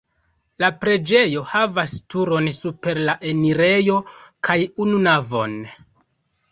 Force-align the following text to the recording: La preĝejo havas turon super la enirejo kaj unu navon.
La 0.61 0.69
preĝejo 0.85 1.43
havas 1.51 1.93
turon 2.15 2.49
super 2.61 3.03
la 3.11 3.17
enirejo 3.35 4.01
kaj 4.49 4.61
unu 4.87 5.05
navon. 5.11 5.57